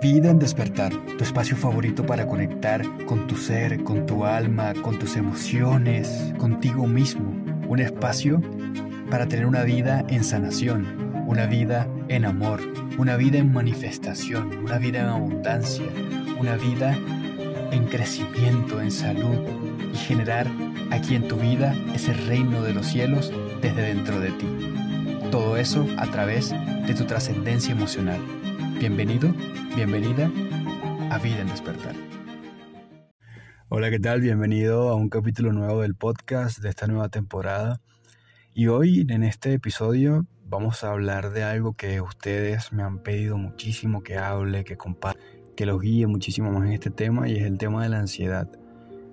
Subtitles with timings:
[0.00, 4.98] Vida en despertar, tu espacio favorito para conectar con tu ser, con tu alma, con
[4.98, 7.34] tus emociones, contigo mismo.
[7.68, 8.40] Un espacio
[9.10, 10.86] para tener una vida en sanación,
[11.26, 12.62] una vida en amor,
[12.96, 15.84] una vida en manifestación, una vida en abundancia,
[16.38, 16.96] una vida
[17.70, 19.36] en crecimiento, en salud
[19.92, 20.46] y generar
[20.90, 23.30] aquí en tu vida ese reino de los cielos
[23.60, 24.46] desde dentro de ti.
[25.30, 26.54] Todo eso a través
[26.86, 28.39] de tu trascendencia emocional.
[28.80, 29.28] Bienvenido,
[29.76, 30.32] bienvenida
[31.10, 31.94] a Vida en Despertar.
[33.68, 34.22] Hola, ¿qué tal?
[34.22, 37.82] Bienvenido a un capítulo nuevo del podcast de esta nueva temporada.
[38.54, 43.36] Y hoy en este episodio vamos a hablar de algo que ustedes me han pedido
[43.36, 45.20] muchísimo que hable, que comparta,
[45.54, 48.48] que los guíe muchísimo más en este tema y es el tema de la ansiedad.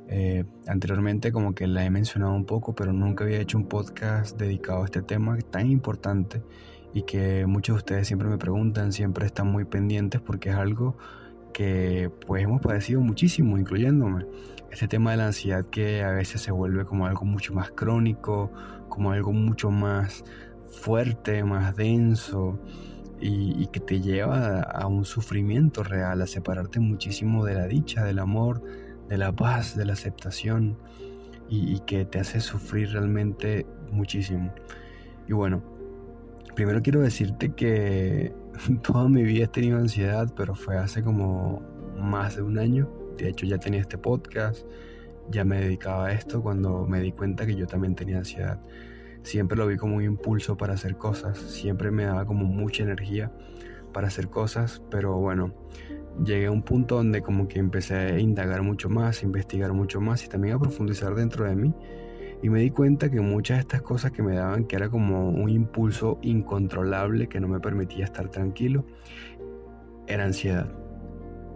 [0.07, 4.39] Eh, anteriormente como que la he mencionado un poco, pero nunca había hecho un podcast
[4.39, 6.41] dedicado a este tema tan importante
[6.97, 10.97] y que muchos de ustedes siempre me preguntan, siempre están muy pendientes porque es algo
[11.53, 14.25] que pues hemos padecido muchísimo, incluyéndome.
[14.71, 18.51] Este tema de la ansiedad que a veces se vuelve como algo mucho más crónico,
[18.89, 20.23] como algo mucho más
[20.71, 22.59] fuerte, más denso
[23.21, 28.17] y, que te lleva a, un sufrimiento real, a separarte muchísimo de la dicha, del
[28.17, 28.63] amor,
[29.07, 30.79] de la paz, de la aceptación
[31.47, 34.51] y, y que te hace sufrir realmente muchísimo.
[35.27, 35.76] Y bueno,
[36.57, 38.33] Primero quiero decirte que
[38.81, 41.61] toda mi vida he tenido ansiedad, pero fue hace como
[41.99, 42.89] más de un año.
[43.15, 44.65] De hecho ya tenía este podcast,
[45.29, 48.59] ya me dedicaba a esto cuando me di cuenta que yo también tenía ansiedad.
[49.21, 53.31] Siempre lo vi como un impulso para hacer cosas, siempre me daba como mucha energía
[53.93, 55.53] para hacer cosas, pero bueno,
[56.25, 60.01] llegué a un punto donde como que empecé a indagar mucho más, a investigar mucho
[60.01, 61.75] más y también a profundizar dentro de mí
[62.41, 65.29] y me di cuenta que muchas de estas cosas que me daban, que era como
[65.29, 68.85] un impulso incontrolable que no me permitía estar tranquilo,
[70.07, 70.71] era ansiedad.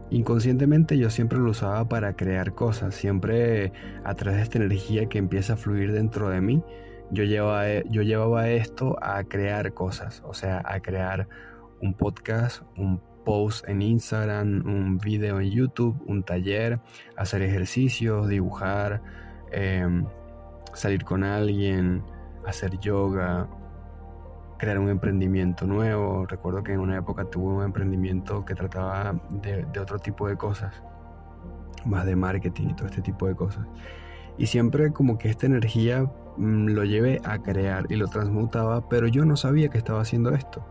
[0.10, 3.72] Inconscientemente yo siempre lo usaba para crear cosas, siempre
[4.04, 6.64] a través de esta energía que empieza a fluir dentro de mí,
[7.12, 11.28] yo llevaba, yo llevaba esto a crear cosas, o sea, a crear
[11.82, 16.80] un podcast, un post en Instagram, un video en YouTube, un taller,
[17.16, 19.02] hacer ejercicios, dibujar,
[19.52, 19.86] eh,
[20.74, 22.04] salir con alguien,
[22.46, 23.48] hacer yoga,
[24.58, 26.26] crear un emprendimiento nuevo.
[26.26, 30.82] Recuerdo que en una época tuve un emprendimiento que trataba de, otro tipo de cosas,
[31.86, 33.66] más de marketing y todo este tipo de cosas.
[34.38, 39.08] Y siempre como que esta energía mm, lo llevé a crear y lo transmutaba, pero
[39.08, 40.66] yo no sabía que estaba haciendo esto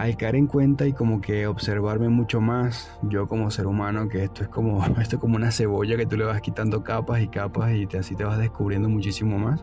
[0.00, 4.24] al caer en cuenta y como que observarme mucho más, yo como ser humano, que
[4.24, 7.28] esto es como, esto es como una cebolla que tú le vas quitando capas y
[7.28, 9.62] capas y te, así te vas descubriendo muchísimo más.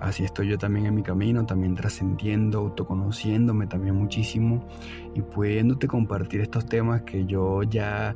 [0.00, 4.64] Así estoy yo también en mi camino, también trascendiendo, autoconociéndome también muchísimo
[5.14, 8.14] y pudiéndote compartir estos temas que yo ya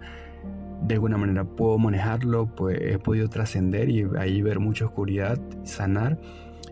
[0.82, 6.16] de alguna manera puedo manejarlo, pues he podido trascender y ahí ver mucha oscuridad, sanar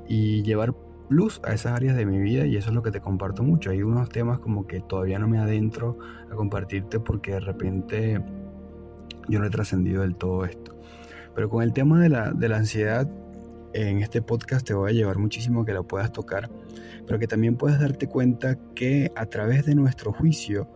[0.06, 0.74] y llevar
[1.08, 3.70] luz a esas áreas de mi vida y eso es lo que te comparto mucho.
[3.70, 5.98] Hay unos temas como que todavía no me adentro
[6.30, 8.22] a compartirte porque de repente
[9.28, 10.78] yo no he trascendido del todo esto.
[11.34, 13.08] Pero con el tema de la, de la ansiedad,
[13.72, 16.50] en este podcast te voy a llevar muchísimo que lo puedas tocar,
[17.06, 20.68] pero que también puedas darte cuenta que a través de nuestro juicio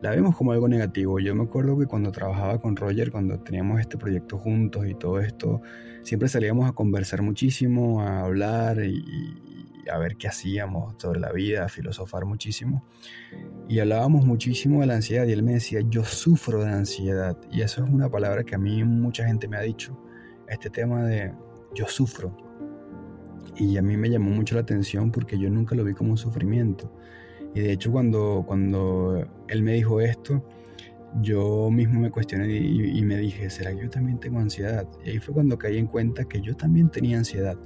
[0.00, 1.18] la vemos como algo negativo.
[1.18, 5.20] Yo me acuerdo que cuando trabajaba con Roger, cuando teníamos este proyecto juntos y todo
[5.20, 5.60] esto,
[6.02, 9.47] siempre salíamos a conversar muchísimo, a hablar y,
[9.90, 12.84] a ver qué hacíamos sobre la vida, a filosofar muchísimo.
[13.68, 17.36] Y hablábamos muchísimo de la ansiedad y él me decía, yo sufro de ansiedad.
[17.50, 19.98] Y eso es una palabra que a mí mucha gente me ha dicho,
[20.48, 21.32] este tema de
[21.74, 22.36] yo sufro.
[23.56, 26.18] Y a mí me llamó mucho la atención porque yo nunca lo vi como un
[26.18, 26.92] sufrimiento.
[27.54, 30.44] Y de hecho cuando, cuando él me dijo esto,
[31.22, 34.86] yo mismo me cuestioné y, y, me dije, ¿será que yo también tengo ansiedad?
[35.04, 37.56] Y ahí fue cuando caí en cuenta que yo también tenía ansiedad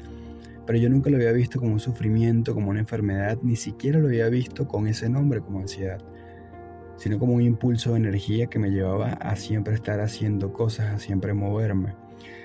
[0.66, 4.08] pero yo nunca lo había visto como un sufrimiento, como una enfermedad, ni siquiera lo
[4.08, 6.00] había visto con ese nombre como ansiedad,
[6.96, 10.98] sino como un impulso de energía que me llevaba a siempre estar haciendo cosas, a
[10.98, 11.94] siempre moverme.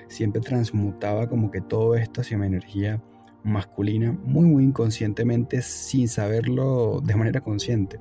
[0.08, 3.02] Siempre transmutaba como que todo esto hacia mi energía
[3.44, 8.00] masculina, muy muy inconscientemente, sin saberlo de manera consciente.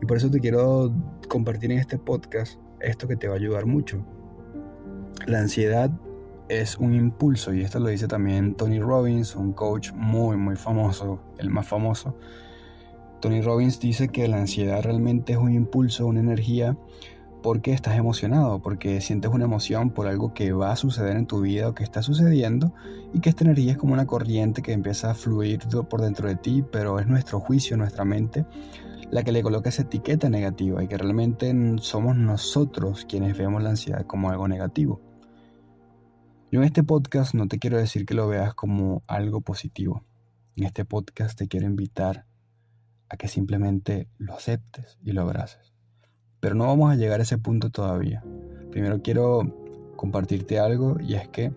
[0.00, 0.92] Y por eso te quiero
[1.28, 4.04] compartir en este podcast esto que te va a ayudar mucho.
[5.26, 5.90] La ansiedad
[6.60, 11.20] es un impulso, y esto lo dice también Tony Robbins, un coach muy, muy famoso,
[11.38, 12.16] el más famoso.
[13.20, 16.76] Tony Robbins dice que la ansiedad realmente es un impulso, una energía,
[17.42, 21.40] porque estás emocionado, porque sientes una emoción por algo que va a suceder en tu
[21.40, 22.72] vida o que está sucediendo,
[23.12, 26.36] y que esta energía es como una corriente que empieza a fluir por dentro de
[26.36, 28.44] ti, pero es nuestro juicio, nuestra mente,
[29.10, 33.70] la que le coloca esa etiqueta negativa y que realmente somos nosotros quienes vemos la
[33.70, 35.11] ansiedad como algo negativo.
[36.52, 40.04] Yo en este podcast no te quiero decir que lo veas como algo positivo.
[40.54, 42.26] En este podcast te quiero invitar
[43.08, 45.72] a que simplemente lo aceptes y lo abraces.
[46.40, 48.22] Pero no vamos a llegar a ese punto todavía.
[48.70, 51.54] Primero quiero compartirte algo y es que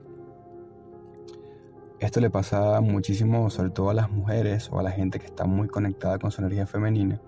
[2.00, 5.44] esto le pasa muchísimo, sobre todo a las mujeres o a la gente que está
[5.44, 7.20] muy conectada con su energía femenina,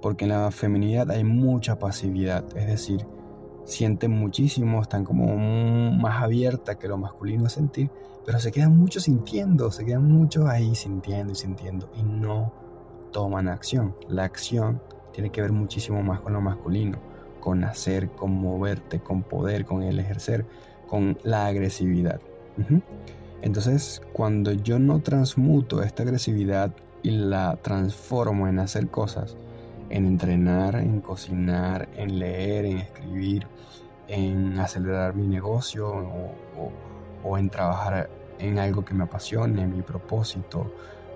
[0.00, 3.04] porque en la feminidad hay mucha pasividad, es decir,
[3.64, 7.90] sienten muchísimo, están como más abierta que lo masculino a sentir,
[8.24, 12.52] pero se quedan mucho sintiendo, se quedan mucho ahí sintiendo y sintiendo y no
[13.12, 13.94] toman acción.
[14.08, 14.80] La acción
[15.12, 16.98] tiene que ver muchísimo más con lo masculino,
[17.40, 20.46] con hacer, con moverte, con poder, con el ejercer,
[20.86, 22.20] con la agresividad.
[23.42, 26.72] Entonces, cuando yo no transmuto esta agresividad
[27.02, 29.36] y la transformo en hacer cosas,
[29.90, 33.46] en entrenar, en cocinar, en leer, en escribir,
[34.08, 35.88] en acelerar mi negocio
[37.22, 40.70] o, en trabajar en algo que me apasione, en mi propósito,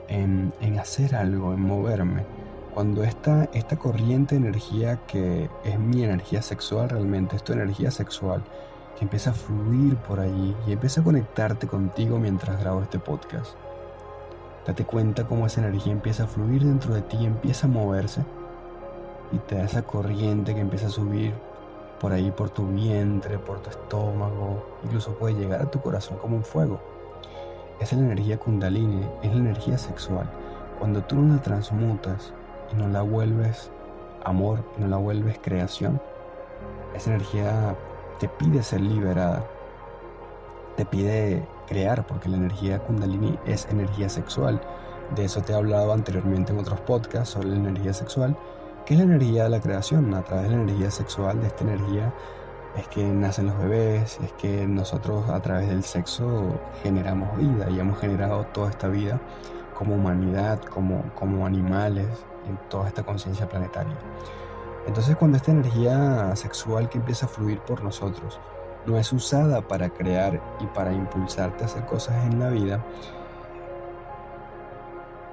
[0.08, 2.24] en, hacer algo, en moverme.
[2.74, 8.42] Cuando esta, esta corriente de energía que es mi energía sexual realmente, es energía sexual,
[8.96, 13.54] que empieza a fluir por allí y empieza a conectarte contigo mientras grabo este podcast.
[14.66, 18.22] Date cuenta cómo esa energía empieza a fluir dentro de ti empieza a moverse
[19.32, 21.34] y te da esa corriente que empieza a subir
[22.00, 26.36] por ahí por tu vientre, por tu estómago, incluso puede llegar a tu corazón como
[26.36, 26.80] un fuego.
[27.80, 30.28] Esa es la energía kundalini, es la energía sexual.
[30.78, 32.32] Cuando tú no la transmutas
[32.72, 33.70] y no la vuelves
[34.24, 36.00] amor, no la vuelves creación,
[36.94, 37.76] esa energía
[38.18, 39.44] te pide ser liberada,
[40.76, 44.60] te pide crear, porque la energía kundalini es energía sexual.
[45.14, 48.36] De eso te he hablado anteriormente en otros podcasts sobre la energía sexual,
[48.88, 50.14] que es la energía de la creación.
[50.14, 52.10] A través de la energía sexual, de esta energía,
[52.74, 57.78] es que nacen los bebés, es que nosotros a través del sexo generamos vida y
[57.78, 59.20] hemos generado toda esta vida
[59.74, 62.06] como humanidad, como, como animales,
[62.48, 63.94] en toda esta conciencia planetaria.
[64.86, 68.40] Entonces cuando esta energía sexual que empieza a fluir por nosotros
[68.86, 72.82] no es usada para crear y para impulsarte a hacer cosas en la vida,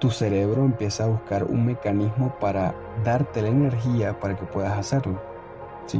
[0.06, 5.20] tu cerebro empieza a buscar un mecanismo para darte la energía para que puedas hacerlo.
[5.88, 6.00] ¿sí?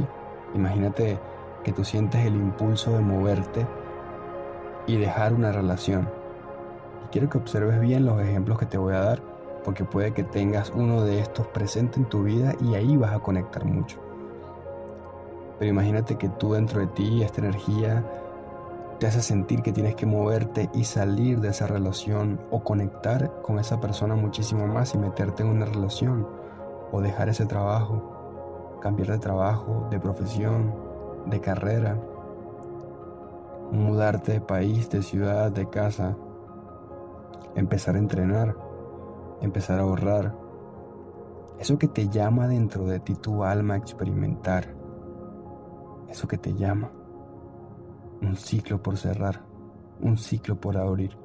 [0.54, 1.18] Imagínate
[1.64, 3.66] que tú sientes el impulso de moverte
[4.86, 6.08] y dejar una relación.
[7.04, 9.20] Y quiero que observes bien los ejemplos que te voy a dar
[9.64, 13.18] porque puede que tengas uno de estos presente en tu vida y ahí vas a
[13.18, 13.98] conectar mucho.
[15.58, 18.04] Pero imagínate que tú dentro de ti, esta energía
[18.98, 23.58] te hace sentir que tienes que moverte y salir de esa relación o conectar con
[23.58, 26.26] esa persona muchísimo más y meterte en una relación
[26.92, 30.74] o dejar ese trabajo, cambiar de trabajo, de profesión,
[31.26, 32.00] de carrera,
[33.70, 36.16] mudarte de país, de ciudad, de casa,
[37.54, 38.66] empezar a entrenar
[39.40, 40.34] empezar a ahorrar.
[41.58, 44.74] Eso que te llama dentro de ti tu alma a experimentar.
[46.08, 46.90] Eso que te llama.
[48.22, 49.42] Un ciclo por cerrar.
[50.00, 51.16] Un ciclo por abrir.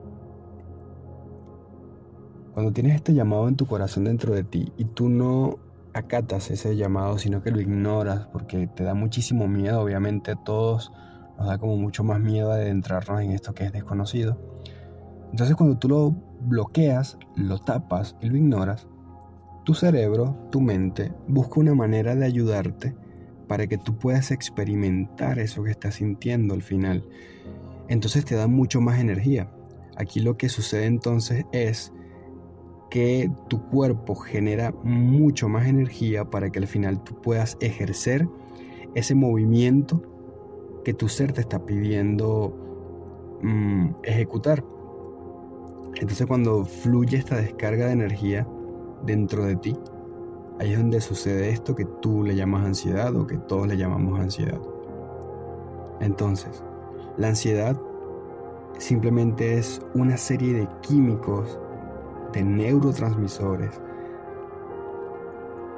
[2.54, 5.60] Cuando tienes este llamado en tu corazón dentro de ti y tú no
[5.94, 10.92] acatas ese llamado, sino que lo ignoras porque te da muchísimo miedo, obviamente a todos
[11.38, 14.38] nos da como mucho más miedo de adentrarnos en esto que es desconocido.
[15.31, 18.88] Entonces cuando tú lo bloqueas, lo tapas y lo ignoras,
[19.64, 22.95] tu cerebro, tu mente, busca una manera de ayudarte
[23.52, 27.04] para que tú puedas experimentar eso que estás sintiendo al final.
[27.90, 29.52] Entonces te da mucho más energía.
[29.98, 31.92] Aquí lo que sucede entonces es
[32.90, 38.26] que tu cuerpo genera mucho más energía para que al final tú puedas ejercer
[38.96, 40.02] ese movimiento
[40.86, 44.64] que tu ser te está pidiendo mm, ejecutar.
[45.96, 48.48] Entonces cuando fluye esta descarga de energía
[49.06, 49.76] dentro de ti,
[50.61, 54.19] ahí es donde sucede esto que tú le llamas ansiedad o que todos le llamamos
[54.19, 54.59] ansiedad.
[55.99, 56.63] Entonces,
[57.18, 57.75] la ansiedad
[58.77, 61.59] simplemente es una serie de químicos,
[62.33, 63.81] de neurotransmisores,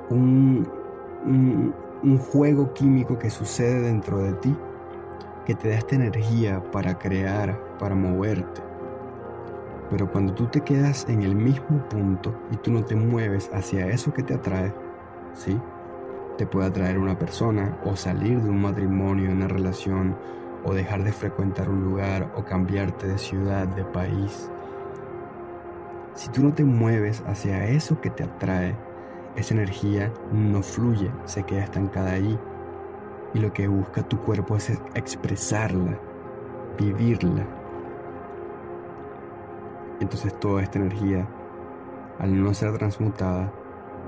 [0.09, 0.67] un,
[2.03, 4.53] un, juego químico que sucede dentro de ti
[5.45, 8.61] que te da esta energía para crear, para moverte.
[9.93, 13.89] Pero cuando tú te quedas en el mismo punto y tú no te mueves hacia
[13.89, 14.73] eso que te atrae,
[15.35, 15.55] ¿sí?
[16.35, 20.17] Te puede atraer una persona o salir de un matrimonio, una relación,
[20.63, 24.49] o dejar de frecuentar un lugar o cambiarte de ciudad, de país.
[26.15, 28.75] Si tú no te mueves hacia eso que te atrae
[29.35, 32.39] esa energía no fluye, se queda estancada ahí.
[33.35, 35.99] Y lo que busca tu cuerpo es expresarla,
[36.79, 37.45] vivirla.
[39.99, 41.27] Entonces toda esta energía,
[42.19, 43.51] al no ser transmutada,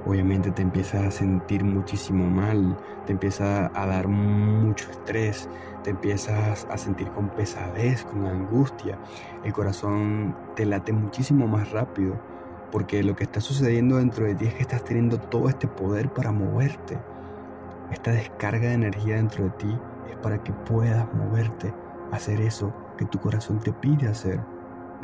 [0.06, 5.50] obviamente te empiezas a sentir muchísimo mal, te empieza a dar mucho estrés,
[5.84, 8.98] te empiezas a sentir con pesadez, con angustia,
[9.44, 12.20] el corazón te late muchísimo más rápido,
[12.72, 16.12] porque lo que está sucediendo dentro de ti es que estás teniendo todo este poder
[16.12, 16.98] para moverte.
[17.92, 19.77] Esta descarga de energía dentro de ti
[20.10, 21.74] es para que puedas moverte,
[22.12, 24.39] hacer eso que tu corazón te pide hacer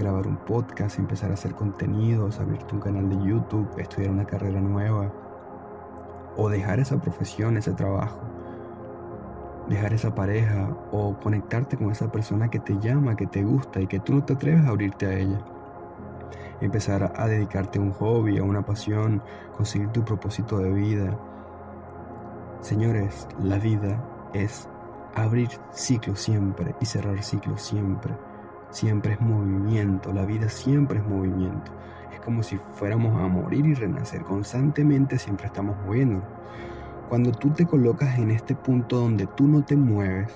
[0.01, 4.59] grabar un podcast, empezar a hacer contenidos, abrirte un canal de YouTube, estudiar una carrera
[4.59, 5.11] nueva
[6.35, 8.19] o dejar esa profesión, ese trabajo,
[9.69, 13.87] dejar esa pareja o conectarte con esa persona que te llama, que te gusta y
[13.87, 15.39] que tú no te atreves a abrirte a ella.
[16.61, 19.21] Empezar a dedicarte a un hobby, a una pasión,
[19.55, 21.17] conseguir tu propósito de vida.
[22.61, 24.03] Señores, la vida
[24.33, 24.67] es
[25.15, 28.15] abrir ciclos siempre y cerrar ciclos siempre
[28.71, 31.71] siempre es movimiento, la vida siempre es movimiento.
[32.13, 36.23] Es como si fuéramos a morir y renacer, constantemente siempre estamos moviendo.
[37.09, 40.31] Cuando tú te colocas en este punto donde tú no te mueves,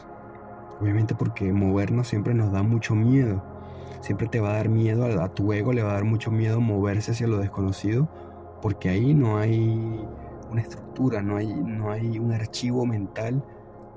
[0.79, 3.41] obviamente porque movernos siempre nos da mucho miedo,
[4.01, 6.59] siempre te va a dar miedo, a, tu ego le va a dar mucho miedo
[6.59, 8.09] moverse hacia lo desconocido,
[8.61, 10.05] porque ahí no hay
[10.51, 13.43] una estructura, no hay, no hay un archivo mental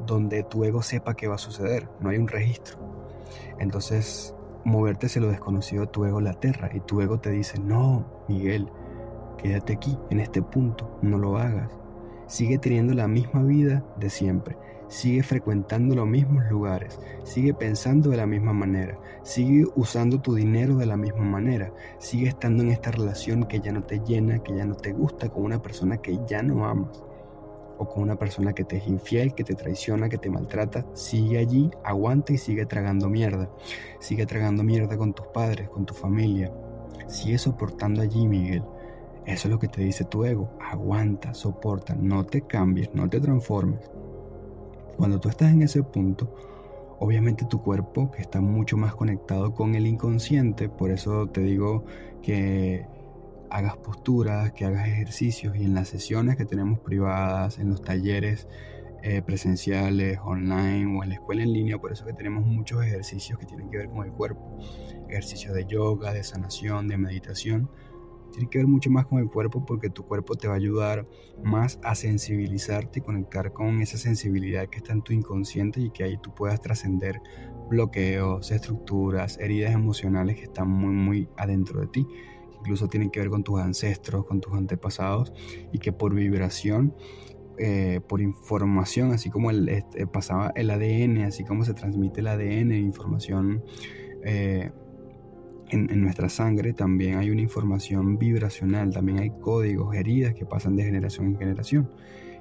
[0.06, 2.97] donde tu ego sepa qué va a suceder, no hay un registro.
[3.58, 8.06] Entonces, moverte hacia lo desconocido, tu ego la aterra y tu ego te dice, no,
[8.28, 8.68] Miguel,
[9.38, 11.70] quédate aquí, en este punto, no lo hagas.
[12.26, 14.58] Sigue teniendo la misma vida de siempre,
[14.88, 20.76] sigue frecuentando los mismos lugares, sigue pensando de la misma manera, sigue usando tu dinero
[20.76, 24.54] de la misma manera, sigue estando en esta relación que ya no te llena, que
[24.54, 27.02] ya no te gusta, con una persona que ya no amas
[27.78, 31.38] o con una persona que te es infiel, que te traiciona, que te maltrata, sigue
[31.38, 33.50] allí, aguanta y sigue tragando mierda.
[34.00, 36.52] Sigue tragando mierda con tus padres, con tu familia.
[37.06, 38.62] Sigue soportando allí, Miguel.
[39.24, 40.50] Eso es lo que te dice tu ego.
[40.60, 43.90] Aguanta, soporta, no te cambies, no te transformes.
[44.96, 46.34] Cuando tú estás en ese punto,
[46.98, 51.84] obviamente tu cuerpo, que está mucho más conectado con el inconsciente, por eso te digo
[52.22, 52.86] que
[53.50, 58.48] hagas posturas, que hagas ejercicios y en las sesiones que tenemos privadas, en los talleres
[59.02, 63.38] eh, presenciales, online o en la escuela en línea, por eso que tenemos muchos ejercicios
[63.38, 64.58] que tienen que ver con el cuerpo,
[65.08, 67.70] ejercicios de yoga, de sanación, de meditación.
[68.32, 71.06] Tiene que ver mucho más con el cuerpo porque tu cuerpo te va a ayudar
[71.42, 76.04] más a sensibilizarte y conectar con esa sensibilidad que está en tu inconsciente y que
[76.04, 77.22] ahí tú puedas trascender
[77.70, 82.06] bloqueos, estructuras, heridas emocionales que están muy, muy adentro de ti
[82.58, 85.32] incluso tienen que ver con tus ancestros, con tus antepasados,
[85.72, 86.94] y que por vibración,
[87.58, 92.28] eh, por información, así como el, este, pasaba el ADN, así como se transmite el
[92.28, 93.64] ADN, información
[94.24, 94.70] eh,
[95.70, 100.76] en, en, nuestra sangre, también hay una información vibracional, también hay códigos, heridas que pasan
[100.76, 101.90] de generación en generación.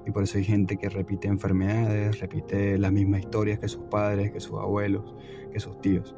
[0.05, 4.31] Y por eso hay gente que repite enfermedades, repite las mismas historias que sus padres,
[4.31, 5.15] que sus abuelos,
[5.51, 6.15] que sus tíos.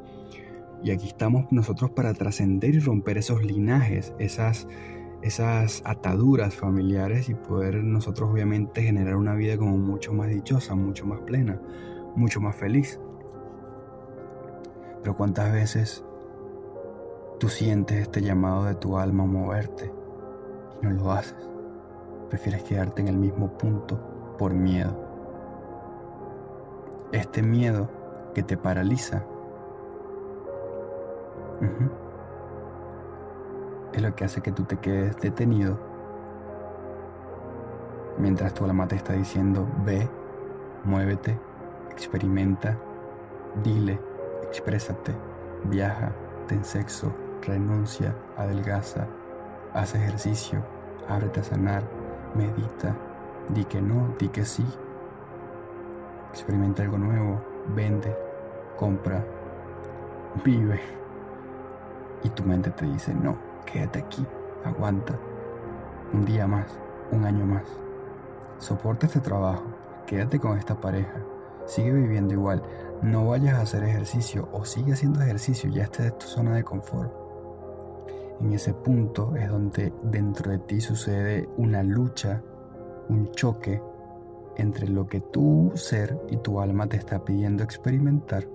[0.82, 4.66] Y aquí estamos nosotros para trascender y romper esos linajes, esas,
[5.22, 11.04] esas ataduras familiares y poder nosotros obviamente generar una vida como mucho más dichosa, mucho
[11.06, 11.60] más plena,
[12.16, 12.98] mucho más feliz.
[15.02, 16.04] Pero cuántas veces
[17.38, 19.92] tú sientes este llamado de tu alma a moverte
[20.82, 21.48] y no lo haces.
[22.30, 23.98] Prefieres quedarte en el mismo punto
[24.38, 24.96] por miedo.
[27.12, 27.90] Este miedo
[28.34, 29.26] que te paraliza
[33.92, 35.78] es lo que hace que tú te quedes detenido
[38.18, 40.08] mientras tu alma te está diciendo ve,
[40.84, 41.38] muévete,
[41.90, 42.76] experimenta,
[43.62, 43.98] dile,
[44.42, 45.14] exprésate,
[45.64, 46.12] viaja,
[46.46, 47.12] ten sexo,
[47.42, 49.06] renuncia, adelgaza,
[49.74, 50.62] haz ejercicio,
[51.08, 51.82] ábrete a sanar,
[52.34, 52.94] medita,
[53.54, 54.66] di que no, di que sí,
[56.30, 57.40] experimenta algo nuevo,
[57.74, 58.14] vende,
[58.76, 59.24] compra,
[60.44, 60.99] vive.
[62.22, 64.26] Y tu mente te dice, no, quédate aquí,
[64.64, 65.18] aguanta.
[66.12, 66.66] Un día más,
[67.12, 67.64] un año más.
[68.58, 69.64] Soporta este trabajo,
[70.06, 71.24] quédate con esta pareja,
[71.66, 72.62] sigue viviendo igual,
[73.02, 76.64] no vayas a hacer ejercicio o sigue haciendo ejercicio, ya estés de tu zona de
[76.64, 77.10] confort.
[78.40, 82.42] En ese punto es donde dentro de ti sucede una lucha,
[83.08, 83.82] un choque
[84.56, 88.46] entre lo que tu ser y tu alma te está pidiendo experimentar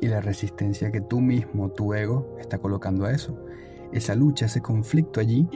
[0.00, 3.38] y la resistencia que tú mismo, tu ego, está colocando a eso.
[3.92, 5.48] Esa lucha, ese conflicto allí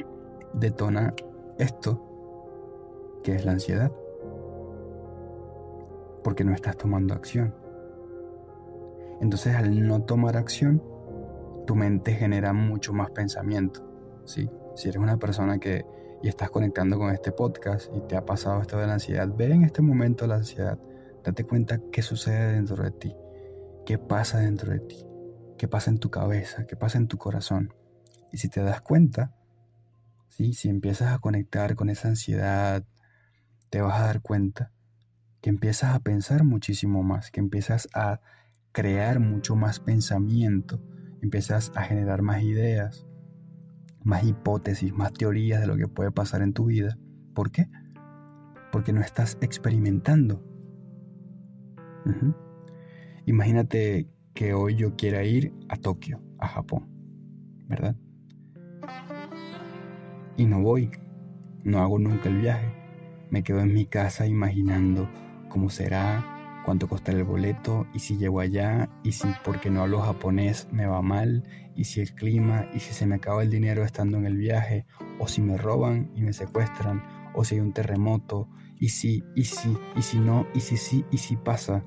[0.54, 1.14] detona
[1.59, 2.00] esto,
[3.23, 3.92] que es la ansiedad,
[6.25, 7.54] porque no estás tomando acción.
[9.20, 10.82] Entonces al no tomar acción,
[11.66, 13.85] tu mente genera mucho más pensamiento.
[14.25, 14.49] ¿sí?
[14.75, 15.85] Si eres una persona que
[16.23, 19.52] y estás conectando con este podcast y te ha pasado esto de la ansiedad, ve
[19.52, 20.78] en este momento la ansiedad,
[21.25, 23.16] date cuenta qué sucede dentro de ti,
[23.90, 25.04] qué pasa dentro de ti,
[25.59, 27.75] qué pasa en tu cabeza, qué pasa en tu corazón.
[28.30, 29.35] Y si te das cuenta,
[30.28, 30.52] ¿sí?
[30.52, 32.85] si empiezas a conectar con esa ansiedad,
[33.68, 34.70] te vas a dar cuenta
[35.40, 38.20] que empiezas a pensar muchísimo más, que empiezas a
[38.70, 40.80] crear mucho más pensamiento,
[41.20, 43.09] empiezas a generar más ideas,
[44.04, 46.97] más hipótesis, más teorías de lo que puede pasar en tu vida.
[47.35, 47.68] ¿Por qué?
[48.70, 50.44] Porque no estás experimentando.
[53.30, 56.88] Imagínate que hoy yo quiera ir a Tokio, a Japón,
[57.68, 57.94] ¿verdad?
[60.37, 60.90] Y no voy,
[61.62, 62.66] no hago nunca el viaje.
[63.30, 65.08] Me quedo en mi casa imaginando
[65.49, 70.00] cómo será, cuánto costará el boleto y si llego allá y si porque no hablo
[70.00, 71.44] japonés me va mal
[71.76, 74.87] y si el clima y si se me acaba el dinero estando en el viaje
[75.20, 77.00] o si me roban y me secuestran
[77.37, 78.49] o si hay un terremoto
[78.80, 81.84] y si y si y si no y si sí y si pasa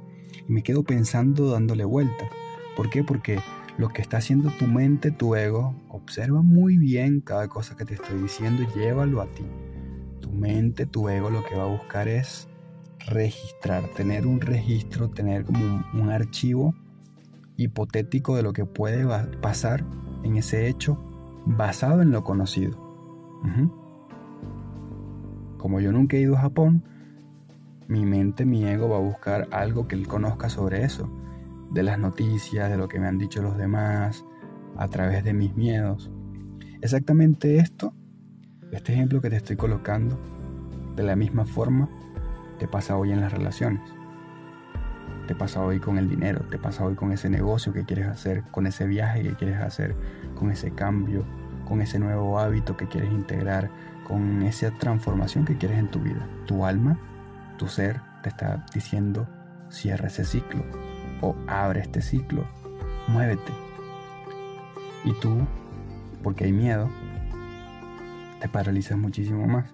[0.47, 2.29] y me quedo pensando dándole vuelta.
[2.75, 3.03] ¿Por qué?
[3.03, 3.39] Porque
[3.77, 7.95] lo que está haciendo tu mente, tu ego, observa muy bien cada cosa que te
[7.95, 9.43] estoy diciendo llévalo a ti.
[10.21, 12.47] Tu mente, tu ego lo que va a buscar es
[13.07, 16.73] registrar, tener un registro, tener como un, archivo
[17.57, 19.05] hipotético de lo que puede
[19.41, 19.83] pasar
[20.23, 20.97] en ese hecho
[21.45, 22.77] basado en lo conocido.
[25.57, 26.83] Como yo nunca he ido a Japón,
[27.87, 31.09] mi mente, mi ego va a buscar algo que él conozca sobre eso,
[31.71, 34.23] de las noticias, de lo que me han dicho los demás,
[34.77, 36.11] a través de mis miedos.
[36.81, 37.93] Exactamente esto,
[38.71, 40.19] este ejemplo que te estoy colocando,
[40.95, 41.89] de la misma forma,
[42.59, 43.81] te pasa hoy en las relaciones.
[45.27, 48.43] Te pasa hoy con el dinero, te pasa hoy con ese negocio que quieres hacer,
[48.51, 49.95] con ese viaje que quieres hacer,
[50.35, 51.23] con ese cambio,
[51.65, 53.69] con ese nuevo hábito que quieres integrar,
[54.05, 56.27] con esa transformación que quieres en tu vida.
[56.45, 56.99] Tu alma,
[57.57, 59.27] tu ser te está diciendo
[59.69, 60.63] cierra ese ciclo
[61.21, 62.45] o abre este ciclo,
[63.07, 63.51] muévete.
[65.05, 65.45] Y tú,
[66.21, 66.89] porque hay miedo,
[68.39, 69.65] te paralizas muchísimo más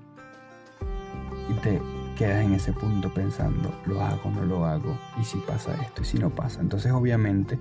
[1.49, 1.81] y te
[2.15, 6.05] quedas en ese punto pensando, lo hago, no lo hago, y si pasa esto, y
[6.05, 6.61] si no pasa.
[6.61, 7.57] Entonces obviamente,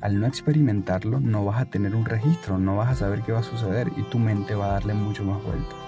[0.00, 3.40] al no experimentarlo, no vas a tener un registro, no vas a saber qué va
[3.40, 5.78] a suceder y tu mente va a darle mucho más vueltas.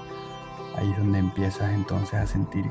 [0.77, 2.65] Ahí es donde empiezas entonces a sentir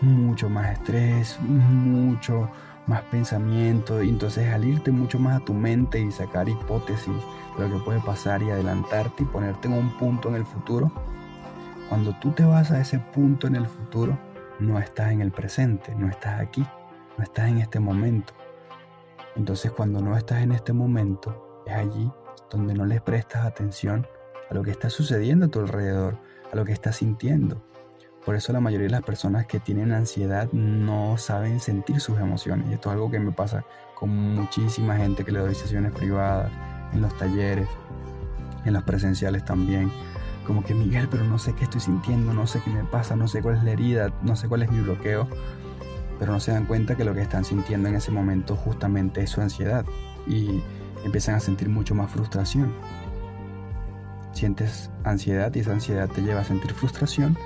[0.00, 2.50] mucho más estrés, mucho
[2.86, 7.14] más pensamiento, y entonces al irte mucho más a tu mente y sacar hipótesis
[7.58, 10.92] de lo que puede pasar y adelantarte y ponerte en un punto en el futuro,
[11.88, 14.18] cuando tú te vas a ese punto en el futuro,
[14.58, 16.64] no estás en el presente, no estás aquí,
[17.16, 18.32] no estás en este momento.
[19.36, 22.10] Entonces cuando no estás en este momento, es allí
[22.50, 24.06] donde no le prestas atención
[24.50, 26.18] a lo que está sucediendo a tu alrededor,
[26.52, 27.60] a lo que estás sintiendo.
[28.26, 32.68] Por eso la mayoría de las personas que tienen ansiedad no saben sentir sus emociones.
[32.68, 36.50] Y esto es algo que me pasa con muchísima gente que le doy sesiones privadas,
[36.92, 37.68] en los talleres,
[38.64, 39.90] en los presenciales también
[40.46, 43.26] como que Miguel, pero no sé qué estoy sintiendo, no sé qué me pasa, no
[43.26, 45.28] sé cuál es la herida, no sé cuál es mi bloqueo,
[46.18, 49.30] pero no se dan cuenta que lo que están sintiendo en ese momento justamente es
[49.30, 49.84] su ansiedad
[50.26, 50.62] y
[51.04, 52.72] empiezan a sentir mucho más frustración.
[54.32, 57.36] Sientes ansiedad y esa ansiedad te lleva a sentir frustración,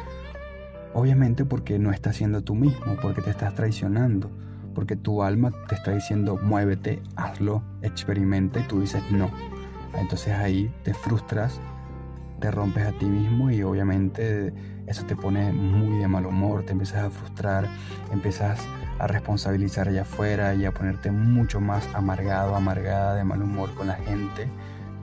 [0.94, 4.30] obviamente porque no estás siendo tú mismo, porque te estás traicionando,
[4.74, 9.30] porque tu alma te está diciendo muévete, hazlo, experimenta y tú dices no.
[9.94, 11.60] Entonces ahí te frustras
[12.40, 14.52] te rompes a ti mismo y obviamente
[14.86, 17.68] eso te pone muy de mal humor, te empiezas a frustrar,
[18.10, 18.58] empiezas
[18.98, 23.86] a responsabilizar allá afuera y a ponerte mucho más amargado, amargada de mal humor con
[23.86, 24.48] la gente,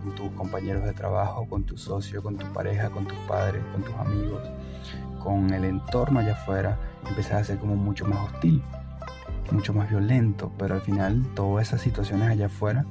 [0.04, 3.84] con tus compañeros de trabajo, con tu socio, con tu pareja, con tus padres, con
[3.84, 4.42] tus amigos,
[5.28, 8.64] con el entorno allá afuera, empiezas a ser como mucho más hostil,
[9.52, 12.86] mucho más violento, pero al final todas esas situaciones allá afuera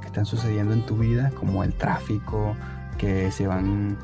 [0.00, 2.54] que están sucediendo en tu vida, como el tráfico,
[2.98, 3.98] que se van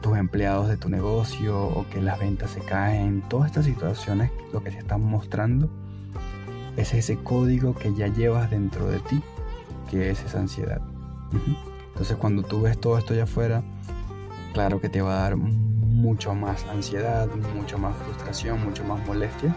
[0.00, 4.64] tus empleados de tu negocio o que las ventas se caen, todas estas situaciones lo
[4.64, 5.70] que te están mostrando
[6.76, 9.22] es ese código que ya llevas dentro de ti,
[9.88, 10.80] que es esa ansiedad.
[11.90, 13.62] Entonces cuando tú ves todo esto allá afuera,
[14.52, 15.36] claro que te va a dar
[16.00, 19.54] mucho más ansiedad, mucho más frustración, mucho más molestia,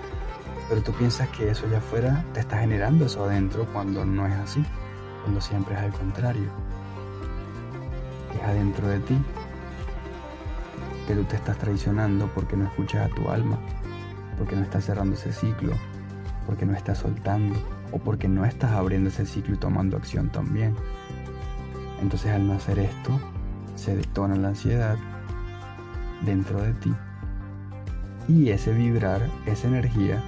[0.70, 4.34] pero tú piensas que eso allá afuera te está generando eso adentro cuando no es
[4.34, 4.64] así,
[5.24, 6.50] cuando siempre es al contrario
[8.46, 9.18] adentro de ti
[11.08, 13.60] que tú te estás traicionando porque no escuchas a tu alma,
[14.38, 15.74] porque no estás cerrando ese ciclo,
[16.46, 17.56] porque no estás soltando
[17.92, 20.76] o porque no estás abriendo ese ciclo y tomando acción también.
[22.02, 23.20] Entonces al no hacer esto,
[23.76, 24.98] se detona la ansiedad
[26.26, 26.94] dentro de ti
[28.28, 30.24] y ese vibrar, esa energía,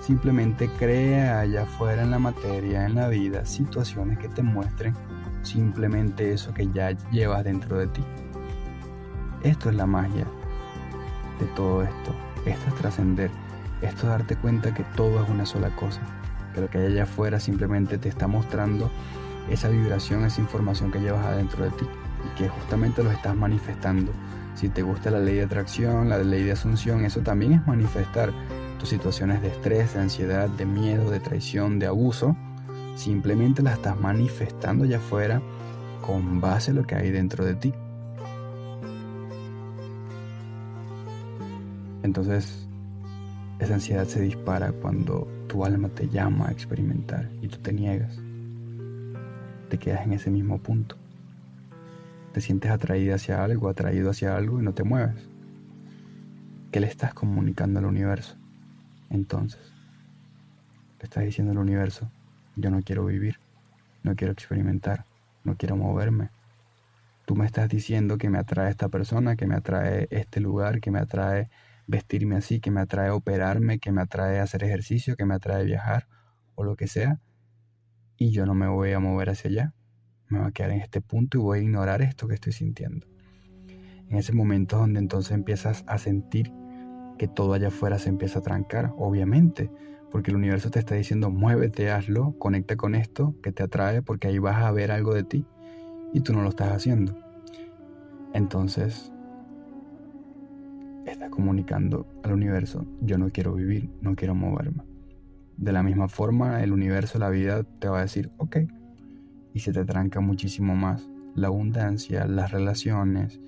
[0.00, 4.94] simplemente crea allá afuera en la materia, en la vida, situaciones que te muestren
[5.44, 8.04] simplemente eso que ya llevas dentro de ti.
[9.42, 10.26] Esto es la magia
[11.38, 12.14] de todo esto.
[12.46, 13.30] Esto es trascender.
[13.82, 16.00] Esto es darte cuenta que todo es una sola cosa.
[16.54, 18.90] Que lo que hay allá afuera simplemente te está mostrando
[19.50, 21.86] esa vibración, esa información que llevas adentro de ti.
[22.24, 24.12] Y que justamente lo estás manifestando.
[24.54, 28.32] Si te gusta la ley de atracción, la ley de asunción, eso también es manifestar
[28.78, 32.36] tus situaciones de estrés, de ansiedad, de miedo, de traición, de abuso.
[32.94, 35.42] Simplemente las estás manifestando allá afuera
[36.00, 37.74] con base a lo que hay dentro de ti.
[42.04, 42.68] Entonces,
[43.58, 48.18] esa ansiedad se dispara cuando tu alma te llama a experimentar y tú te niegas.
[49.68, 50.96] Te quedas en ese mismo punto.
[52.34, 55.28] Te sientes atraída hacia algo, atraído hacia algo y no te mueves.
[56.72, 58.36] ¿Qué le estás comunicando al universo?
[59.08, 59.72] Entonces,
[60.98, 62.10] le estás diciendo al universo,
[62.56, 63.38] yo no quiero vivir,
[64.02, 65.04] no quiero experimentar,
[65.44, 66.30] no quiero moverme.
[67.24, 70.90] Tú me estás diciendo que me atrae esta persona, que me atrae este lugar, que
[70.90, 71.50] me atrae
[71.86, 76.08] vestirme así, que me atrae operarme, que me atrae hacer ejercicio, que me atrae viajar
[76.56, 77.20] o lo que sea,
[78.16, 79.74] y yo no me voy a mover hacia allá.
[80.28, 83.06] Me voy a quedar en este punto y voy a ignorar esto que estoy sintiendo.
[84.08, 86.52] En ese momento donde entonces empiezas a sentir
[87.18, 89.70] que todo allá afuera se empieza a trancar, obviamente,
[90.10, 94.28] porque el universo te está diciendo muévete, hazlo, conecta con esto que te atrae, porque
[94.28, 95.46] ahí vas a ver algo de ti
[96.12, 97.16] y tú no lo estás haciendo.
[98.32, 99.12] Entonces
[101.06, 104.84] estás comunicando al universo, yo no quiero vivir, no quiero moverme.
[105.56, 108.56] De la misma forma, el universo, la vida te va a decir, ok,
[109.54, 111.08] y se te tranca muchísimo más.
[111.34, 113.40] La abundancia, las relaciones,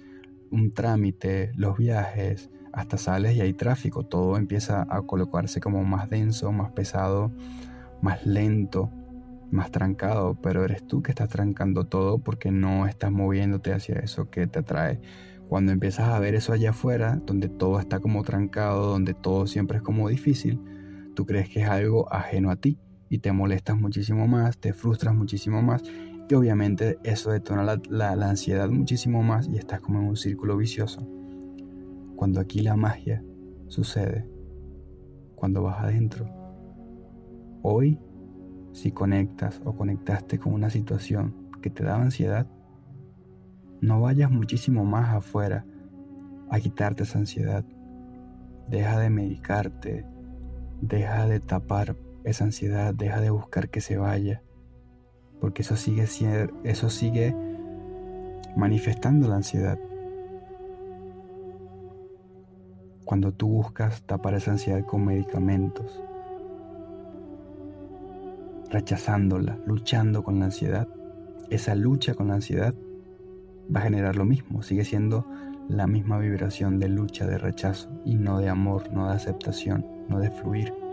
[0.50, 6.08] un trámite, los viajes, hasta sales y hay tráfico, todo empieza a colocarse como más
[6.08, 7.32] denso, más pesado,
[8.00, 8.90] más lento,
[9.50, 14.30] más trancado, pero eres tú que estás trancando todo porque no estás moviéndote hacia eso
[14.30, 15.00] que te atrae.
[15.48, 19.78] Cuando empiezas a ver eso allá afuera, donde todo está como trancado, donde todo siempre
[19.78, 20.60] es como difícil,
[21.14, 25.14] tú crees que es algo ajeno a ti y te molestas muchísimo más, te frustras
[25.14, 25.82] muchísimo más
[26.28, 31.06] y obviamente eso detona la, ansiedad muchísimo más y estás como en un círculo vicioso.
[32.16, 33.22] Cuando aquí la magia
[33.68, 34.28] sucede,
[35.36, 36.28] cuando vas adentro.
[37.62, 38.00] Hoy,
[38.72, 42.46] si conectas o conectaste con una situación que te da ansiedad,
[43.80, 45.64] no vayas muchísimo más afuera
[46.50, 47.64] a quitarte esa ansiedad.
[48.68, 50.06] Deja de medicarte,
[50.80, 54.42] deja de tapar esa ansiedad, deja de buscar que se vaya,
[55.40, 56.06] porque eso sigue,
[56.64, 57.34] eso sigue
[58.56, 59.78] manifestando la ansiedad.
[63.04, 66.02] Cuando tú buscas tapar esa ansiedad con medicamentos,
[68.70, 70.88] rechazándola, luchando con la ansiedad,
[71.48, 72.74] esa lucha con la ansiedad
[73.74, 75.24] va a generar lo mismo, sigue siendo
[75.68, 80.18] la misma vibración de lucha, de rechazo y no de amor, no de aceptación, no
[80.18, 80.85] de fluir.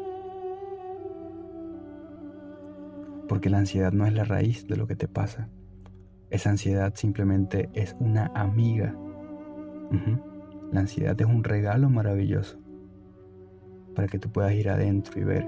[3.28, 5.50] Porque la ansiedad no es la raíz de lo que te pasa.
[6.30, 8.96] Esa ansiedad simplemente es una amiga.
[10.72, 12.58] La ansiedad es un regalo maravilloso
[13.96, 15.48] para que tú puedas ir adentro y ver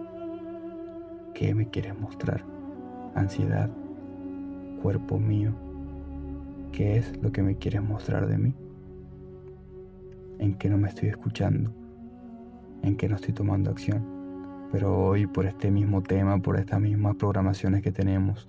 [1.34, 2.46] qué me quieres mostrar.
[3.16, 3.70] Ansiedad,
[4.82, 5.54] cuerpo mío,
[6.72, 8.54] ¿qué es lo que me quieres mostrar de mí?
[10.38, 11.72] ¿En qué no me estoy escuchando?
[12.84, 14.15] ¿En qué no estoy tomando acción?
[14.76, 18.46] Pero hoy por este mismo tema, por estas mismas programaciones que tenemos,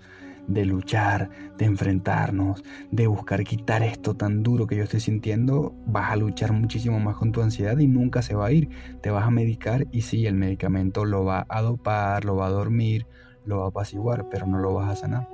[0.48, 6.10] de luchar, de enfrentarnos, de buscar quitar esto tan duro que yo estoy sintiendo, vas
[6.10, 8.70] a luchar muchísimo más con tu ansiedad y nunca se va a ir.
[9.02, 12.50] Te vas a medicar y sí, el medicamento lo va a dopar, lo va a
[12.50, 13.06] dormir,
[13.44, 15.28] lo va a apaciguar, pero no lo vas a sanar.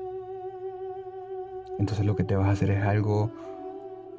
[1.79, 3.33] Entonces lo que te vas a hacer es algo,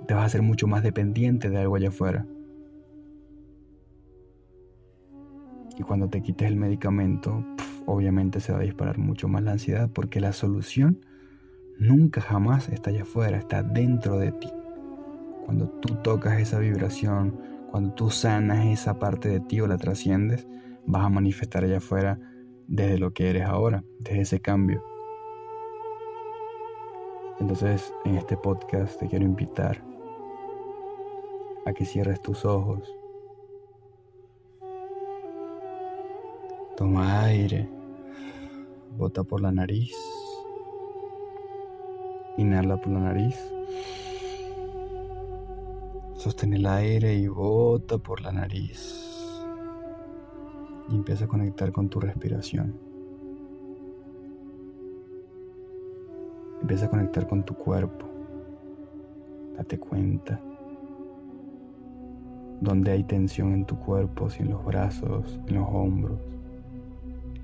[0.08, 2.26] te vas a hacer mucho más dependiente de algo allá afuera.
[5.78, 7.44] Y cuando te quites el medicamento,
[7.86, 11.00] obviamente se va a disparar mucho más la ansiedad porque la solución
[11.80, 14.50] nunca jamás está allá afuera, está dentro de ti.
[15.46, 17.40] Cuando tú tocas esa vibración,
[17.72, 20.48] cuando tú sanas esa parte de ti o la trasciendes,
[20.86, 22.20] vas a manifestar allá afuera
[22.68, 24.84] desde lo que eres ahora, desde ese cambio.
[27.40, 29.84] Entonces, en este podcast te quiero invitar
[31.66, 33.03] a que cierres tus ojos.
[36.84, 37.70] Toma aire,
[38.98, 39.96] bota por la nariz,
[42.38, 43.38] inhala por la nariz,
[46.18, 49.16] sostén el aire y bota por la nariz.
[50.90, 52.78] Y empieza a conectar con tu respiración.
[56.60, 58.06] Empieza a conectar con tu cuerpo.
[59.56, 60.42] Date cuenta
[62.60, 66.33] donde hay tensión en tu cuerpo, si en los brazos, en los hombros,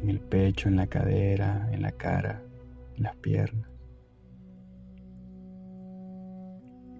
[0.01, 2.41] en el pecho, en la cadera, en la cara,
[2.95, 3.69] en las piernas.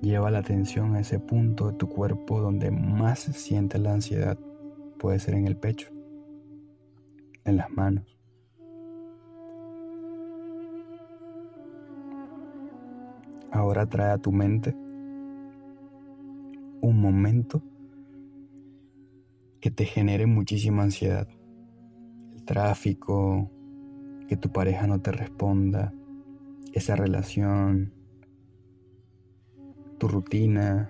[0.01, 4.37] Lleva la atención a ese punto de tu cuerpo donde más sientes la ansiedad.
[4.97, 5.89] Puede ser en el pecho,
[7.43, 8.05] en las manos.
[13.51, 14.73] Ahora trae a tu mente
[16.81, 17.61] un momento
[19.59, 21.27] que te genere muchísima ansiedad.
[22.49, 23.47] Tráfico,
[24.27, 25.93] que tu pareja no te responda,
[26.73, 27.93] esa relación,
[29.99, 30.89] tu rutina,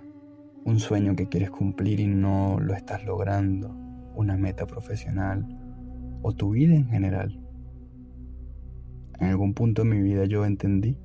[0.64, 3.76] un sueño que quieres cumplir y no lo estás logrando,
[4.16, 5.46] una meta profesional
[6.22, 7.38] o tu vida en general.
[9.20, 10.98] En algún punto de mi vida yo entendí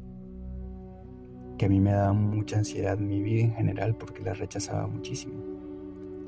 [1.58, 5.34] que a mí me daba mucha ansiedad mi vida en general porque la rechazaba muchísimo.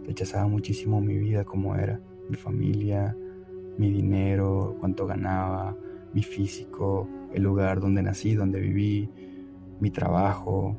[0.05, 3.17] Rechazaba muchísimo mi vida como era, mi familia,
[3.79, 5.77] mi dinero, cuánto ganaba,
[6.13, 9.11] mi físico, el lugar donde nací, donde viví,
[9.81, 10.77] mi trabajo.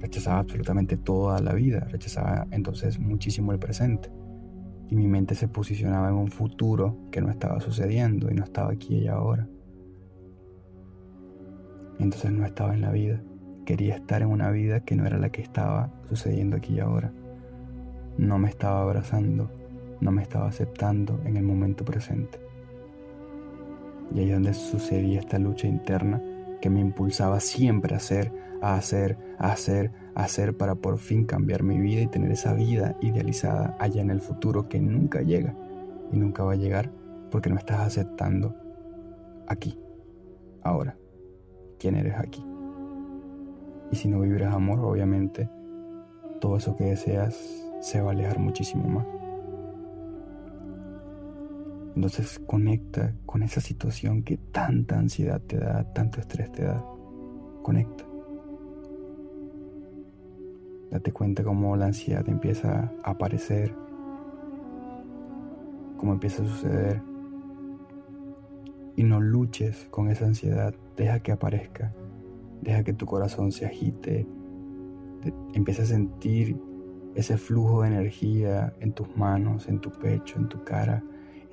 [0.00, 4.10] Rechazaba absolutamente toda la vida, rechazaba entonces muchísimo el presente.
[4.90, 8.70] Y mi mente se posicionaba en un futuro que no estaba sucediendo y no estaba
[8.72, 9.48] aquí y ahora.
[11.98, 13.22] Entonces no estaba en la vida.
[13.64, 17.12] Quería estar en una vida que no era la que estaba sucediendo aquí y ahora.
[18.18, 19.50] No me estaba abrazando,
[20.04, 22.38] no me estaba aceptando en el momento presente.
[24.14, 26.22] Y ahí es donde sucedía esta lucha interna
[26.60, 31.24] que me impulsaba siempre a hacer, a hacer, a hacer, a hacer para por fin
[31.24, 35.54] cambiar mi vida y tener esa vida idealizada allá en el futuro que nunca llega
[36.12, 36.90] y nunca va a llegar
[37.30, 38.54] porque no estás aceptando
[39.48, 39.78] aquí,
[40.62, 40.98] ahora,
[41.78, 42.44] quién eres aquí.
[43.90, 45.48] Y si no vibras amor, obviamente,
[46.42, 47.34] todo eso que deseas
[47.80, 49.13] se va a alejar muchísimo más.
[51.94, 56.84] Entonces conecta con esa situación que tanta ansiedad te da, tanto estrés te da.
[57.62, 58.04] Conecta.
[60.90, 63.74] Date cuenta cómo la ansiedad empieza a aparecer,
[65.96, 67.02] cómo empieza a suceder.
[68.96, 71.92] Y no luches con esa ansiedad, deja que aparezca
[72.64, 74.26] Deja que tu corazón se agite.
[75.52, 76.56] Empieza a sentir
[77.14, 81.04] ese flujo de energía en tus manos, en tu pecho, en tu cara.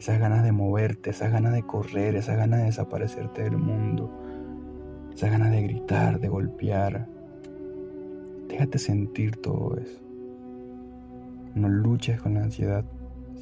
[0.01, 4.11] Esas ganas de moverte, esas ganas de correr, esas ganas de desaparecerte del mundo.
[5.13, 7.07] Esas ganas de gritar, de golpear.
[8.47, 10.01] Déjate sentir todo eso.
[11.53, 12.83] No luches con la ansiedad,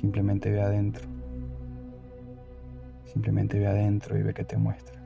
[0.02, 1.08] simplemente ve adentro.
[3.06, 5.00] Simplemente ve adentro y ve que te muestra.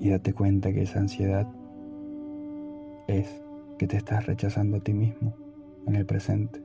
[0.00, 1.44] y date cuenta que esa ansiedad
[3.08, 3.26] es
[3.78, 5.34] que te estás rechazando a ti mismo
[5.88, 6.62] en el presente,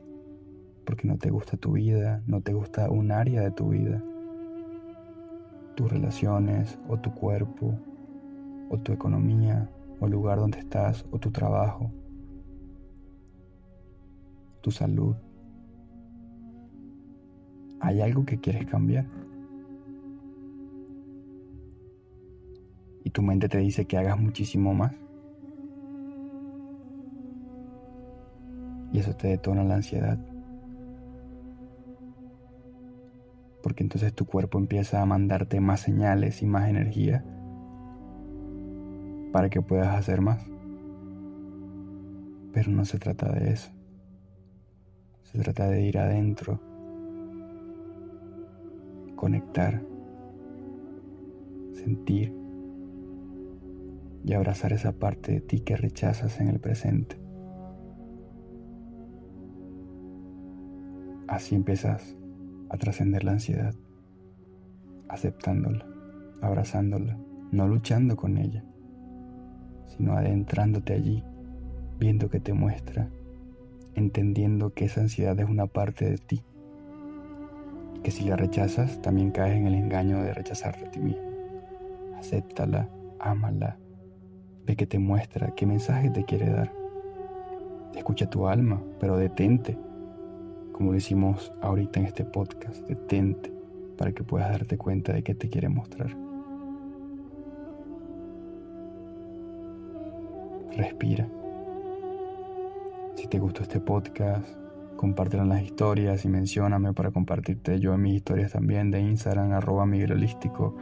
[0.85, 4.03] porque no te gusta tu vida, no te gusta un área de tu vida,
[5.75, 7.73] tus relaciones o tu cuerpo
[8.69, 9.69] o tu economía
[9.99, 11.91] o el lugar donde estás o tu trabajo,
[14.61, 15.15] tu salud.
[17.79, 19.05] ¿Hay algo que quieres cambiar?
[23.03, 24.93] y tu mente te dice que hagas muchísimo más.
[28.91, 30.17] Y eso te detona la ansiedad.
[33.63, 37.25] Porque entonces tu cuerpo empieza a mandarte más señales y más energía
[39.31, 40.45] para que puedas hacer más.
[42.51, 43.71] Pero no se trata de eso.
[45.23, 46.59] Se trata de ir adentro,
[49.15, 49.81] conectar,
[51.73, 52.31] sentir
[54.23, 57.17] y abrazar esa parte de ti que rechazas en el presente.
[61.27, 62.15] Así empiezas
[62.73, 63.75] a trascender la ansiedad,
[65.07, 65.85] aceptándola,
[66.41, 67.17] abrazándola,
[67.51, 68.65] no luchando con ella,
[69.85, 71.23] sino adentrándote allí,
[71.99, 73.09] viendo que te muestra,
[73.93, 76.41] entendiendo que esa ansiedad es una parte de ti,
[78.01, 81.21] que si la rechazas también caes en el engaño de rechazarte a ti mismo.
[82.17, 83.77] Acéptala, ámala,
[84.65, 86.71] Ve que te muestra, qué mensaje te quiere dar.
[87.95, 89.77] Escucha tu alma, pero detente,
[90.73, 93.53] como lo hicimos ahorita en este podcast, detente
[93.97, 96.13] para que puedas darte cuenta de qué te quiere mostrar.
[100.75, 101.29] Respira.
[103.15, 104.49] Si te gustó este podcast,
[104.97, 109.85] compártelo en las historias y mencióname para compartirte yo mis historias también de Instagram, arroba
[109.85, 110.75] Miguel Holístico.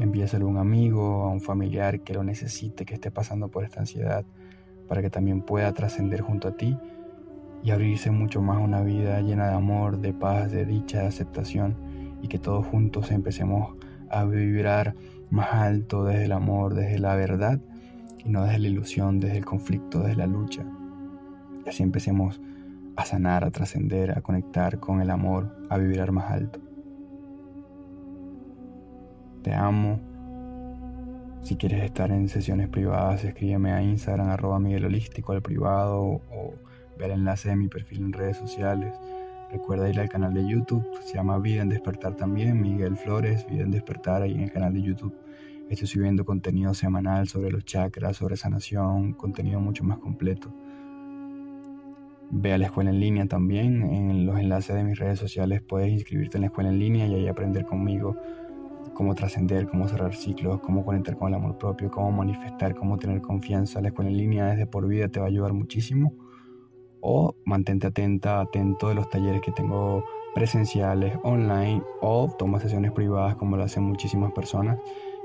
[0.00, 3.78] Envíaselo a un amigo, a un familiar que lo necesite, que esté pasando por esta
[3.78, 4.24] ansiedad,
[4.88, 6.76] para que también pueda trascender junto a ti
[7.62, 11.06] y abrirse mucho más a una vida llena de amor, de paz, de dicha, de
[11.06, 11.76] aceptación
[12.20, 13.74] y que todos juntos empecemos
[14.10, 14.94] a vibrar
[15.30, 17.60] más alto desde el amor, desde la verdad
[18.24, 20.64] y no desde la ilusión, desde el conflicto, desde la lucha.
[21.64, 22.40] Y así empecemos
[22.96, 26.60] a sanar, a trascender, a conectar con el amor, a vibrar más alto.
[29.42, 30.00] Te amo.
[31.42, 36.20] Si quieres estar en sesiones privadas, escríbeme a Instagram, arroba Miguel Holístico al privado
[36.98, 38.94] ve el enlace de mi perfil en redes sociales.
[39.50, 43.62] Recuerda ir al canal de YouTube, se llama Vida en Despertar también, Miguel Flores, Vida
[43.62, 45.14] en Despertar ahí en el canal de YouTube.
[45.68, 50.52] Estoy subiendo contenido semanal sobre los chakras, sobre sanación, contenido mucho más completo.
[52.30, 53.82] Ve a la escuela en línea también.
[53.82, 57.14] En los enlaces de mis redes sociales puedes inscribirte en la escuela en línea y
[57.14, 58.16] ahí aprender conmigo
[58.94, 63.20] cómo trascender, cómo cerrar ciclos, cómo conectar con el amor propio, cómo manifestar, cómo tener
[63.20, 63.80] confianza.
[63.80, 66.14] La escuela en línea desde por vida te va a ayudar muchísimo.
[67.02, 73.36] O mantente atenta, atento de los talleres que tengo presenciales, online o toma sesiones privadas
[73.36, 74.78] como lo hacen muchísimas personas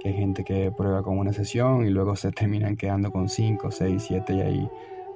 [0.08, 4.04] hay gente que prueba con una sesión y luego se terminan quedando con 5, 6,
[4.08, 4.70] 7 y ahí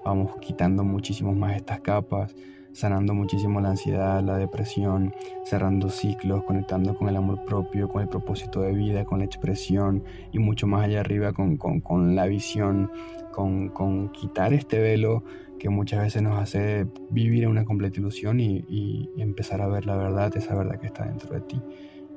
[0.03, 2.35] vamos quitando muchísimo más estas capas,
[2.73, 5.13] sanando muchísimo la ansiedad, la depresión,
[5.45, 10.03] cerrando ciclos, conectando con el amor propio, con el propósito de vida, con la expresión
[10.31, 12.91] y mucho más allá arriba con, con, la visión,
[13.31, 15.23] con, con, quitar este velo
[15.61, 19.95] que muchas veces nos hace vivir en una completa ilusión y, empezar a ver la
[19.95, 21.61] verdad, esa verdad que está dentro de ti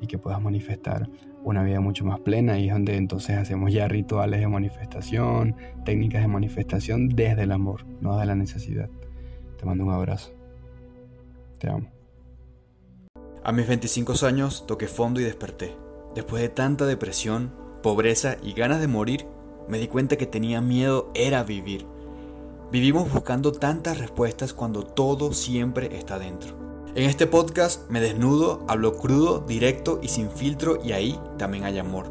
[0.00, 1.10] y que puedas manifestar
[1.42, 6.22] una vida mucho más plena y es donde entonces hacemos ya rituales de manifestación, técnicas
[6.22, 8.88] de manifestación desde el amor, no desde la necesidad.
[9.58, 10.32] Te mando un abrazo.
[11.58, 11.92] Te amo.
[13.42, 15.76] A mis 25 años toqué fondo y desperté.
[16.14, 17.52] Después de tanta depresión,
[17.82, 19.26] pobreza y ganas de morir,
[19.68, 21.84] me di cuenta que tenía miedo era vivir.
[22.74, 26.54] Vivimos buscando tantas respuestas cuando todo siempre está dentro.
[26.96, 31.78] En este podcast me desnudo, hablo crudo, directo y sin filtro y ahí también hay
[31.78, 32.06] amor.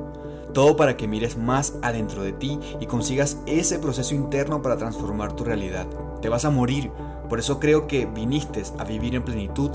[0.53, 5.35] Todo para que mires más adentro de ti y consigas ese proceso interno para transformar
[5.35, 5.85] tu realidad.
[6.21, 6.91] Te vas a morir,
[7.27, 9.71] por eso creo que viniste a vivir en plenitud,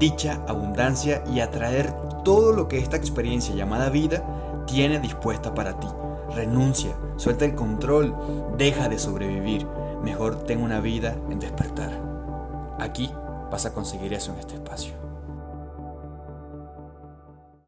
[0.00, 5.86] dicha, abundancia y atraer todo lo que esta experiencia llamada vida tiene dispuesta para ti.
[6.34, 8.12] Renuncia, suelta el control,
[8.58, 9.68] deja de sobrevivir.
[10.02, 11.92] Mejor ten una vida en despertar.
[12.78, 13.10] Aquí
[13.50, 15.01] vas a conseguir eso en este espacio.